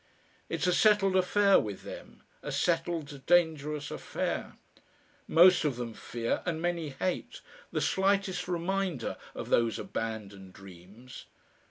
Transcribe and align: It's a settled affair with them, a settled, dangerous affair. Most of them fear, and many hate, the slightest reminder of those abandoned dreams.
It's 0.49 0.65
a 0.65 0.73
settled 0.73 1.15
affair 1.15 1.59
with 1.59 1.83
them, 1.83 2.23
a 2.41 2.51
settled, 2.51 3.23
dangerous 3.27 3.91
affair. 3.91 4.55
Most 5.27 5.63
of 5.63 5.75
them 5.75 5.93
fear, 5.93 6.41
and 6.43 6.59
many 6.59 6.89
hate, 6.89 7.39
the 7.71 7.81
slightest 7.81 8.47
reminder 8.47 9.15
of 9.35 9.49
those 9.49 9.77
abandoned 9.77 10.53
dreams. 10.53 11.27